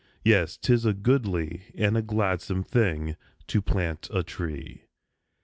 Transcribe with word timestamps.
Yes, 0.23 0.57
'tis 0.57 0.83
a 0.83 0.95
goodly, 0.95 1.65
and 1.75 1.95
a 1.95 2.01
gladsome 2.01 2.63
thing 2.63 3.17
To 3.45 3.61
plant 3.61 4.09
a 4.11 4.23
tree. 4.23 4.85